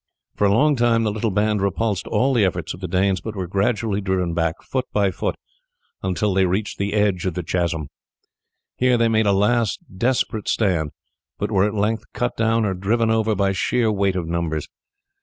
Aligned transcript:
For 0.35 0.47
a 0.47 0.51
long 0.51 0.75
time 0.75 1.03
the 1.03 1.11
little 1.11 1.29
band 1.29 1.61
repulsed 1.61 2.07
all 2.07 2.33
the 2.33 2.43
efforts 2.43 2.73
of 2.73 2.79
the 2.79 2.87
Danes, 2.87 3.21
but 3.21 3.35
were 3.35 3.45
gradually 3.45 4.01
driven 4.01 4.33
back 4.33 4.63
foot 4.63 4.85
by 4.91 5.11
foot 5.11 5.35
until 6.01 6.33
they 6.33 6.47
reached 6.47 6.79
the 6.79 6.93
edge 6.93 7.27
of 7.27 7.35
the 7.35 7.43
chasm. 7.43 7.87
Here 8.77 8.97
they 8.97 9.09
made 9.09 9.27
a 9.27 9.31
last 9.31 9.77
desperate 9.99 10.47
stand, 10.47 10.89
but 11.37 11.51
were 11.51 11.65
at 11.67 11.75
length 11.75 12.05
cut 12.15 12.35
down 12.35 12.65
or 12.65 12.73
driven 12.73 13.11
over 13.11 13.35
by 13.35 13.51
sheer 13.51 13.91
weight 13.91 14.15
of 14.15 14.27
numbers. 14.27 14.67